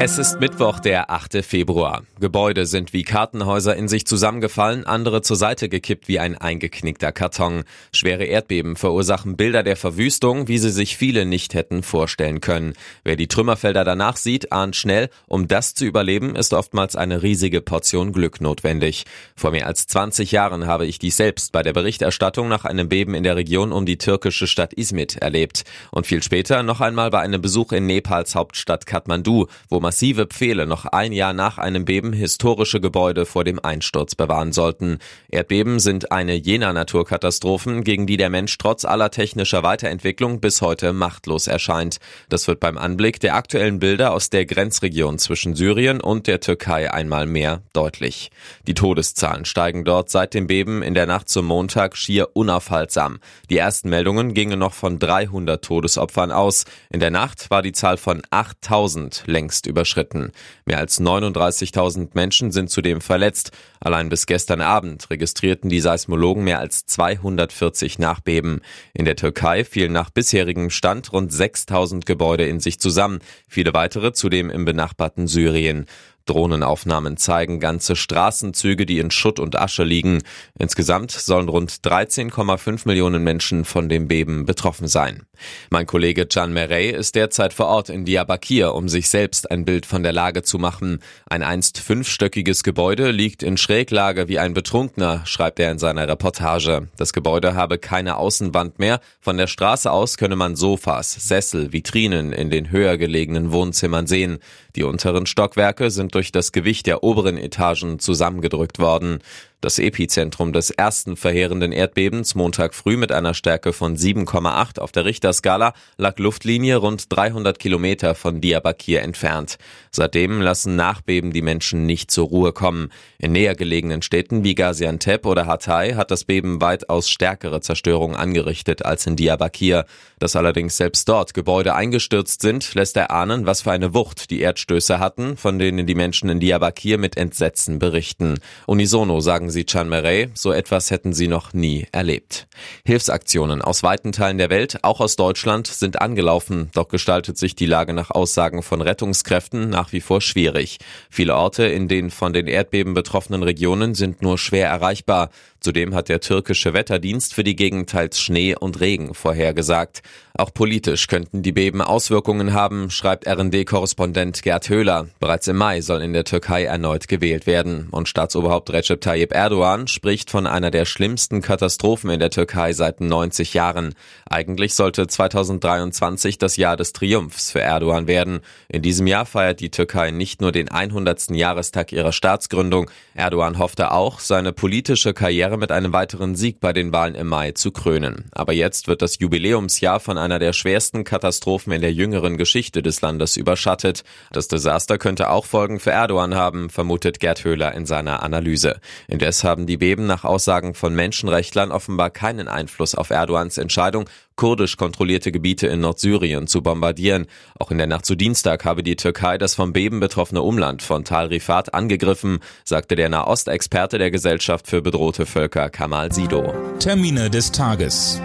Es 0.00 0.18
ist 0.18 0.40
Mittwoch, 0.40 0.80
der 0.80 1.08
8. 1.08 1.44
Februar. 1.44 2.02
Gebäude 2.18 2.66
sind 2.66 2.92
wie 2.92 3.04
Kartenhäuser 3.04 3.76
in 3.76 3.86
sich 3.86 4.06
zusammengefallen, 4.06 4.84
andere 4.84 5.22
zur 5.22 5.36
Seite 5.36 5.68
gekippt 5.68 6.08
wie 6.08 6.18
ein 6.18 6.36
eingeknickter 6.36 7.12
Karton. 7.12 7.62
Schwere 7.92 8.24
Erdbeben 8.24 8.74
verursachen 8.74 9.36
Bilder 9.36 9.62
der 9.62 9.76
Verwüstung, 9.76 10.48
wie 10.48 10.58
sie 10.58 10.70
sich 10.70 10.96
viele 10.96 11.24
nicht 11.24 11.54
hätten 11.54 11.84
vorstellen 11.84 12.40
können. 12.40 12.74
Wer 13.04 13.14
die 13.14 13.28
Trümmerfelder 13.28 13.84
danach 13.84 14.16
sieht, 14.16 14.52
ahnt 14.52 14.74
schnell, 14.74 15.10
um 15.26 15.46
das 15.46 15.74
zu 15.74 15.84
überleben, 15.84 16.34
ist 16.34 16.54
oftmals 16.54 16.96
eine 16.96 17.22
riesige 17.22 17.60
Portion 17.60 18.12
Glück 18.12 18.40
notwendig. 18.40 19.04
Vor 19.36 19.52
mehr 19.52 19.68
als 19.68 19.86
20 19.86 20.32
Jahren 20.32 20.66
habe 20.66 20.86
ich 20.86 20.98
dies 20.98 21.16
selbst 21.16 21.52
bei 21.52 21.62
der 21.62 21.72
Berichterstattung 21.72 22.48
nach 22.48 22.64
einem 22.64 22.88
Beben 22.88 23.14
in 23.14 23.22
der 23.22 23.36
Region 23.36 23.70
um 23.70 23.86
die 23.86 23.98
türkische 23.98 24.48
Stadt 24.48 24.72
Izmit 24.74 25.18
erlebt. 25.18 25.64
Und 25.92 26.06
viel 26.06 26.22
später 26.22 26.64
noch 26.64 26.80
einmal 26.80 27.10
bei 27.10 27.20
einem 27.20 27.40
Besuch 27.40 27.70
in 27.70 27.86
Nepals 27.86 28.34
Hauptstadt 28.34 28.86
Kathmandu, 28.86 29.46
wo 29.68 29.83
massive 29.84 30.24
Pfähle 30.24 30.66
noch 30.66 30.86
ein 30.86 31.12
Jahr 31.12 31.34
nach 31.34 31.58
einem 31.58 31.84
Beben 31.84 32.14
historische 32.14 32.80
Gebäude 32.80 33.26
vor 33.26 33.44
dem 33.44 33.62
Einsturz 33.62 34.14
bewahren 34.14 34.50
sollten. 34.50 34.96
Erdbeben 35.28 35.78
sind 35.78 36.10
eine 36.10 36.36
jener 36.36 36.72
Naturkatastrophen, 36.72 37.84
gegen 37.84 38.06
die 38.06 38.16
der 38.16 38.30
Mensch 38.30 38.56
trotz 38.56 38.86
aller 38.86 39.10
technischer 39.10 39.62
Weiterentwicklung 39.62 40.40
bis 40.40 40.62
heute 40.62 40.94
machtlos 40.94 41.48
erscheint. 41.48 41.98
Das 42.30 42.48
wird 42.48 42.60
beim 42.60 42.78
Anblick 42.78 43.20
der 43.20 43.34
aktuellen 43.34 43.78
Bilder 43.78 44.14
aus 44.14 44.30
der 44.30 44.46
Grenzregion 44.46 45.18
zwischen 45.18 45.54
Syrien 45.54 46.00
und 46.00 46.28
der 46.28 46.40
Türkei 46.40 46.90
einmal 46.90 47.26
mehr 47.26 47.60
deutlich. 47.74 48.30
Die 48.66 48.72
Todeszahlen 48.72 49.44
steigen 49.44 49.84
dort 49.84 50.08
seit 50.08 50.32
dem 50.32 50.46
Beben 50.46 50.82
in 50.82 50.94
der 50.94 51.04
Nacht 51.04 51.28
zum 51.28 51.44
Montag 51.44 51.94
schier 51.98 52.30
unaufhaltsam. 52.32 53.18
Die 53.50 53.58
ersten 53.58 53.90
Meldungen 53.90 54.32
gingen 54.32 54.60
noch 54.60 54.72
von 54.72 54.98
300 54.98 55.62
Todesopfern 55.62 56.32
aus. 56.32 56.64
In 56.88 57.00
der 57.00 57.10
Nacht 57.10 57.50
war 57.50 57.60
die 57.60 57.72
Zahl 57.72 57.98
von 57.98 58.22
8000 58.30 59.24
längst 59.26 59.66
überschritten. 59.74 60.30
Mehr 60.66 60.78
als 60.78 61.00
39.000 61.00 62.10
Menschen 62.14 62.52
sind 62.52 62.70
zudem 62.70 63.00
verletzt. 63.00 63.50
Allein 63.80 64.08
bis 64.08 64.26
gestern 64.26 64.60
Abend 64.60 65.10
registrierten 65.10 65.68
die 65.68 65.80
Seismologen 65.80 66.44
mehr 66.44 66.60
als 66.60 66.86
240 66.86 67.98
Nachbeben. 67.98 68.60
In 68.92 69.04
der 69.04 69.16
Türkei 69.16 69.64
fielen 69.64 69.92
nach 69.92 70.10
bisherigem 70.10 70.70
Stand 70.70 71.12
rund 71.12 71.32
6.000 71.32 72.06
Gebäude 72.06 72.46
in 72.46 72.60
sich 72.60 72.78
zusammen, 72.78 73.18
viele 73.48 73.74
weitere 73.74 74.12
zudem 74.12 74.48
im 74.48 74.64
benachbarten 74.64 75.26
Syrien. 75.26 75.86
Drohnenaufnahmen 76.26 77.16
zeigen 77.16 77.60
ganze 77.60 77.96
Straßenzüge, 77.96 78.86
die 78.86 78.98
in 78.98 79.10
Schutt 79.10 79.38
und 79.38 79.58
Asche 79.58 79.84
liegen. 79.84 80.22
Insgesamt 80.58 81.10
sollen 81.10 81.48
rund 81.48 81.72
13,5 81.72 82.82
Millionen 82.86 83.22
Menschen 83.22 83.64
von 83.64 83.88
dem 83.88 84.08
Beben 84.08 84.46
betroffen 84.46 84.88
sein. 84.88 85.26
Mein 85.70 85.86
Kollege 85.86 86.26
Can 86.26 86.52
Merey 86.52 86.90
ist 86.90 87.14
derzeit 87.14 87.52
vor 87.52 87.66
Ort 87.66 87.88
in 87.88 88.04
Diyarbakir, 88.04 88.74
um 88.74 88.88
sich 88.88 89.08
selbst 89.08 89.50
ein 89.50 89.64
Bild 89.64 89.86
von 89.86 90.02
der 90.02 90.12
Lage 90.12 90.42
zu 90.42 90.58
machen. 90.58 91.00
Ein 91.26 91.42
einst 91.42 91.78
fünfstöckiges 91.78 92.62
Gebäude 92.62 93.10
liegt 93.10 93.42
in 93.42 93.56
Schräglage 93.56 94.28
wie 94.28 94.38
ein 94.38 94.54
Betrunkener, 94.54 95.22
schreibt 95.26 95.58
er 95.60 95.70
in 95.70 95.78
seiner 95.78 96.08
Reportage. 96.08 96.88
Das 96.96 97.12
Gebäude 97.12 97.54
habe 97.54 97.78
keine 97.78 98.16
Außenwand 98.16 98.78
mehr. 98.78 99.00
Von 99.20 99.36
der 99.36 99.46
Straße 99.46 99.90
aus 99.90 100.16
könne 100.16 100.36
man 100.36 100.56
Sofas, 100.56 101.12
Sessel, 101.12 101.72
Vitrinen 101.72 102.32
in 102.32 102.50
den 102.50 102.70
höher 102.70 102.96
gelegenen 102.96 103.52
Wohnzimmern 103.52 104.06
sehen. 104.06 104.38
Die 104.76 104.84
unteren 104.84 105.26
Stockwerke 105.26 105.90
sind 105.90 106.13
durch 106.14 106.32
das 106.32 106.52
Gewicht 106.52 106.86
der 106.86 107.02
oberen 107.02 107.36
Etagen 107.36 107.98
zusammengedrückt 107.98 108.78
worden. 108.78 109.20
Das 109.64 109.78
Epizentrum 109.78 110.52
des 110.52 110.68
ersten 110.68 111.16
verheerenden 111.16 111.72
Erdbebens 111.72 112.34
Montag 112.34 112.74
früh 112.74 112.98
mit 112.98 113.10
einer 113.10 113.32
Stärke 113.32 113.72
von 113.72 113.96
7,8 113.96 114.78
auf 114.78 114.92
der 114.92 115.06
Richterskala 115.06 115.72
lag 115.96 116.18
Luftlinie 116.18 116.76
rund 116.76 117.06
300 117.08 117.58
Kilometer 117.58 118.14
von 118.14 118.42
Diyarbakir 118.42 119.00
entfernt. 119.00 119.56
Seitdem 119.90 120.42
lassen 120.42 120.76
Nachbeben 120.76 121.32
die 121.32 121.40
Menschen 121.40 121.86
nicht 121.86 122.10
zur 122.10 122.26
Ruhe 122.26 122.52
kommen. 122.52 122.90
In 123.16 123.32
näher 123.32 123.54
gelegenen 123.54 124.02
Städten 124.02 124.44
wie 124.44 124.54
Gaziantep 124.54 125.24
oder 125.24 125.46
Hatay 125.46 125.94
hat 125.94 126.10
das 126.10 126.24
Beben 126.24 126.60
weitaus 126.60 127.08
stärkere 127.08 127.62
Zerstörung 127.62 128.16
angerichtet 128.16 128.84
als 128.84 129.06
in 129.06 129.16
Diyarbakir. 129.16 129.86
Dass 130.18 130.36
allerdings 130.36 130.76
selbst 130.76 131.08
dort 131.08 131.32
Gebäude 131.32 131.74
eingestürzt 131.74 132.42
sind, 132.42 132.74
lässt 132.74 132.98
erahnen, 132.98 133.46
was 133.46 133.62
für 133.62 133.72
eine 133.72 133.94
Wucht 133.94 134.30
die 134.30 134.42
Erdstöße 134.42 134.98
hatten, 134.98 135.38
von 135.38 135.58
denen 135.58 135.86
die 135.86 135.94
Menschen 135.94 136.28
in 136.28 136.38
Diyarbakir 136.40 136.98
mit 136.98 137.16
Entsetzen 137.16 137.78
berichten. 137.78 138.40
Unisono 138.66 139.20
sagen 139.20 139.53
sie 139.54 139.64
Chan 139.64 139.88
Merey, 139.88 140.28
so 140.34 140.52
etwas 140.52 140.90
hätten 140.90 141.14
sie 141.14 141.28
noch 141.28 141.54
nie 141.54 141.86
erlebt. 141.92 142.46
Hilfsaktionen 142.84 143.62
aus 143.62 143.82
weiten 143.82 144.12
Teilen 144.12 144.36
der 144.36 144.50
Welt, 144.50 144.80
auch 144.82 145.00
aus 145.00 145.16
Deutschland, 145.16 145.66
sind 145.66 146.02
angelaufen, 146.02 146.68
doch 146.74 146.88
gestaltet 146.88 147.38
sich 147.38 147.54
die 147.54 147.64
Lage 147.64 147.94
nach 147.94 148.10
Aussagen 148.10 148.62
von 148.62 148.82
Rettungskräften 148.82 149.70
nach 149.70 149.92
wie 149.92 150.02
vor 150.02 150.20
schwierig. 150.20 150.78
Viele 151.08 151.36
Orte 151.36 151.64
in 151.64 151.88
den 151.88 152.10
von 152.10 152.34
den 152.34 152.46
Erdbeben 152.46 152.92
betroffenen 152.92 153.42
Regionen 153.42 153.94
sind 153.94 154.20
nur 154.20 154.36
schwer 154.36 154.68
erreichbar. 154.68 155.30
Zudem 155.64 155.94
hat 155.94 156.10
der 156.10 156.20
türkische 156.20 156.74
Wetterdienst 156.74 157.32
für 157.32 157.42
die 157.42 157.56
Gegend 157.56 157.88
teils 157.88 158.20
Schnee 158.20 158.54
und 158.54 158.80
Regen 158.80 159.14
vorhergesagt. 159.14 160.02
Auch 160.36 160.52
politisch 160.52 161.06
könnten 161.06 161.42
die 161.42 161.52
Beben 161.52 161.80
Auswirkungen 161.80 162.52
haben, 162.52 162.90
schreibt 162.90 163.26
RND-Korrespondent 163.26 164.42
Gerd 164.42 164.68
Höhler. 164.68 165.06
Bereits 165.20 165.46
im 165.46 165.56
Mai 165.56 165.80
soll 165.80 166.02
in 166.02 166.12
der 166.12 166.24
Türkei 166.24 166.64
erneut 166.64 167.06
gewählt 167.06 167.46
werden. 167.46 167.86
Und 167.92 168.08
Staatsoberhaupt 168.08 168.70
Recep 168.70 169.00
Tayyip 169.00 169.32
Erdogan 169.32 169.86
spricht 169.86 170.30
von 170.30 170.48
einer 170.48 170.72
der 170.72 170.86
schlimmsten 170.86 171.40
Katastrophen 171.40 172.10
in 172.10 172.18
der 172.18 172.30
Türkei 172.30 172.72
seit 172.72 173.00
90 173.00 173.54
Jahren. 173.54 173.94
Eigentlich 174.28 174.74
sollte 174.74 175.06
2023 175.06 176.36
das 176.36 176.56
Jahr 176.56 176.76
des 176.76 176.92
Triumphs 176.92 177.52
für 177.52 177.60
Erdogan 177.60 178.08
werden. 178.08 178.40
In 178.68 178.82
diesem 178.82 179.06
Jahr 179.06 179.26
feiert 179.26 179.60
die 179.60 179.70
Türkei 179.70 180.10
nicht 180.10 180.40
nur 180.40 180.50
den 180.50 180.68
100. 180.68 181.30
Jahrestag 181.30 181.92
ihrer 181.92 182.12
Staatsgründung. 182.12 182.90
Erdogan 183.14 183.58
hoffte 183.58 183.92
auch, 183.92 184.18
seine 184.18 184.52
politische 184.52 185.14
Karriere 185.14 185.53
mit 185.56 185.72
einem 185.72 185.92
weiteren 185.92 186.34
Sieg 186.34 186.60
bei 186.60 186.72
den 186.72 186.92
Wahlen 186.92 187.14
im 187.14 187.26
Mai 187.26 187.52
zu 187.52 187.70
krönen. 187.70 188.30
Aber 188.32 188.52
jetzt 188.52 188.88
wird 188.88 189.02
das 189.02 189.18
Jubiläumsjahr 189.18 190.00
von 190.00 190.18
einer 190.18 190.38
der 190.38 190.52
schwersten 190.52 191.04
Katastrophen 191.04 191.72
in 191.72 191.80
der 191.80 191.92
jüngeren 191.92 192.36
Geschichte 192.36 192.82
des 192.82 193.00
Landes 193.00 193.36
überschattet. 193.36 194.04
Das 194.32 194.48
Desaster 194.48 194.98
könnte 194.98 195.30
auch 195.30 195.44
Folgen 195.44 195.80
für 195.80 195.90
Erdogan 195.90 196.34
haben, 196.34 196.70
vermutet 196.70 197.20
Gerd 197.20 197.44
Höhler 197.44 197.74
in 197.74 197.86
seiner 197.86 198.22
Analyse. 198.22 198.80
Indes 199.08 199.44
haben 199.44 199.66
die 199.66 199.76
Beben 199.76 200.06
nach 200.06 200.24
Aussagen 200.24 200.74
von 200.74 200.94
Menschenrechtlern 200.94 201.72
offenbar 201.72 202.10
keinen 202.10 202.48
Einfluss 202.48 202.94
auf 202.94 203.10
Erdogans 203.10 203.58
Entscheidung, 203.58 204.08
kurdisch 204.36 204.76
kontrollierte 204.76 205.32
Gebiete 205.32 205.66
in 205.66 205.80
Nordsyrien 205.80 206.46
zu 206.46 206.62
bombardieren. 206.62 207.26
Auch 207.58 207.70
in 207.70 207.78
der 207.78 207.86
Nacht 207.86 208.06
zu 208.06 208.14
Dienstag 208.14 208.64
habe 208.64 208.82
die 208.82 208.96
Türkei 208.96 209.38
das 209.38 209.54
vom 209.54 209.72
Beben 209.72 210.00
betroffene 210.00 210.42
Umland 210.42 210.82
von 210.82 211.04
Tal 211.04 211.26
Rifat 211.26 211.74
angegriffen, 211.74 212.40
sagte 212.64 212.96
der 212.96 213.08
Nahostexperte 213.08 213.98
der 213.98 214.10
Gesellschaft 214.10 214.66
für 214.66 214.82
bedrohte 214.82 215.26
Völker 215.26 215.70
Kamal 215.70 216.12
Sido. 216.12 216.54
Termine 216.78 217.30
des 217.30 217.52
Tages. 217.52 218.20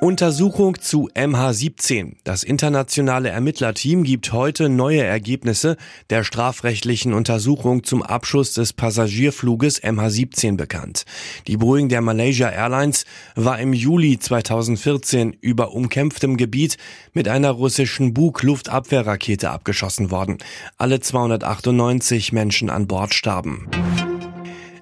Untersuchung 0.00 0.80
zu 0.80 1.10
MH17. 1.14 2.14
Das 2.24 2.42
internationale 2.42 3.28
Ermittlerteam 3.28 4.02
gibt 4.02 4.32
heute 4.32 4.70
neue 4.70 5.02
Ergebnisse 5.02 5.76
der 6.08 6.24
strafrechtlichen 6.24 7.12
Untersuchung 7.12 7.84
zum 7.84 8.02
Abschuss 8.02 8.54
des 8.54 8.72
Passagierfluges 8.72 9.82
MH17 9.82 10.56
bekannt. 10.56 11.04
Die 11.48 11.58
Boeing 11.58 11.90
der 11.90 12.00
Malaysia 12.00 12.48
Airlines 12.48 13.04
war 13.34 13.60
im 13.60 13.74
Juli 13.74 14.18
2014 14.18 15.36
über 15.42 15.72
umkämpftem 15.74 16.38
Gebiet 16.38 16.78
mit 17.12 17.28
einer 17.28 17.50
russischen 17.50 18.14
Bug-Luftabwehrrakete 18.14 19.50
abgeschossen 19.50 20.10
worden. 20.10 20.38
Alle 20.78 21.00
298 21.00 22.32
Menschen 22.32 22.70
an 22.70 22.86
Bord 22.86 23.12
starben. 23.12 23.68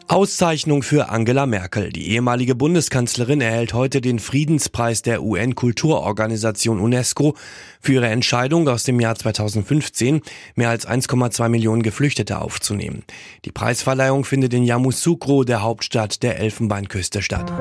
Auszeichnung 0.08 0.82
für 0.82 1.10
Angela 1.10 1.44
Merkel. 1.44 1.92
Die 1.92 2.08
ehemalige 2.12 2.54
Bundeskanzlerin 2.54 3.42
erhält 3.42 3.74
heute 3.74 4.00
den 4.00 4.18
Friedenspreis 4.18 5.02
der 5.02 5.22
UN-Kulturorganisation 5.22 6.80
UNESCO 6.80 7.36
für 7.82 7.92
ihre 7.92 8.08
Entscheidung 8.08 8.66
aus 8.68 8.84
dem 8.84 9.00
Jahr 9.00 9.16
2015 9.16 10.22
mehr 10.54 10.70
als 10.70 10.88
1,2 10.88 11.50
Millionen 11.50 11.82
Geflüchtete 11.82 12.40
aufzunehmen. 12.40 13.04
Die 13.44 13.52
Preisverleihung 13.52 14.24
findet 14.24 14.54
in 14.54 14.64
Yamoussoukro, 14.64 15.44
der 15.44 15.62
Hauptstadt 15.62 16.22
der 16.22 16.38
Elfenbeinküste, 16.38 17.20
statt. 17.20 17.52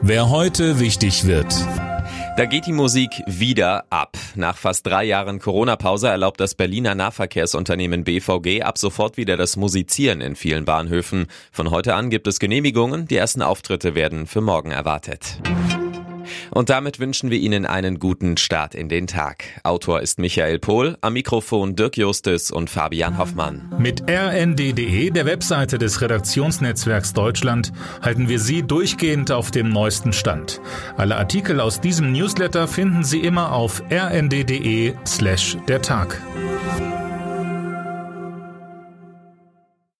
Wer 0.00 0.30
heute 0.30 0.80
wichtig 0.80 1.26
wird. 1.26 1.54
Da 2.34 2.46
geht 2.46 2.64
die 2.64 2.72
Musik 2.72 3.22
wieder 3.26 3.84
ab. 3.90 4.16
Nach 4.36 4.56
fast 4.56 4.86
drei 4.86 5.04
Jahren 5.04 5.38
Corona-Pause 5.38 6.08
erlaubt 6.08 6.40
das 6.40 6.54
Berliner 6.54 6.94
Nahverkehrsunternehmen 6.94 8.04
BVG 8.04 8.62
ab 8.62 8.78
sofort 8.78 9.18
wieder 9.18 9.36
das 9.36 9.58
Musizieren 9.58 10.22
in 10.22 10.34
vielen 10.34 10.64
Bahnhöfen. 10.64 11.26
Von 11.50 11.70
heute 11.70 11.94
an 11.94 12.08
gibt 12.08 12.26
es 12.26 12.38
Genehmigungen. 12.38 13.06
Die 13.06 13.16
ersten 13.16 13.42
Auftritte 13.42 13.94
werden 13.94 14.26
für 14.26 14.40
morgen 14.40 14.70
erwartet. 14.70 15.40
Und 16.54 16.68
damit 16.68 16.98
wünschen 16.98 17.30
wir 17.30 17.38
Ihnen 17.38 17.64
einen 17.64 17.98
guten 17.98 18.36
Start 18.36 18.74
in 18.74 18.88
den 18.88 19.06
Tag. 19.06 19.44
Autor 19.62 20.00
ist 20.00 20.18
Michael 20.18 20.58
Pohl, 20.58 20.98
am 21.00 21.14
Mikrofon 21.14 21.76
Dirk 21.76 21.96
Justis 21.96 22.50
und 22.50 22.68
Fabian 22.68 23.16
Hoffmann. 23.16 23.72
Mit 23.78 24.02
rnd.de, 24.08 25.10
der 25.10 25.24
Webseite 25.24 25.78
des 25.78 26.02
Redaktionsnetzwerks 26.02 27.14
Deutschland, 27.14 27.72
halten 28.02 28.28
wir 28.28 28.38
Sie 28.38 28.62
durchgehend 28.62 29.32
auf 29.32 29.50
dem 29.50 29.70
neuesten 29.70 30.12
Stand. 30.12 30.60
Alle 30.98 31.16
Artikel 31.16 31.58
aus 31.58 31.80
diesem 31.80 32.12
Newsletter 32.12 32.68
finden 32.68 33.02
Sie 33.02 33.20
immer 33.20 33.52
auf 33.52 33.82
rnd.de 33.90 34.92
slash 35.06 35.56
der 35.68 35.80
Tag. 35.80 36.20